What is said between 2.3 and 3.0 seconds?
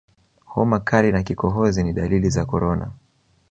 korona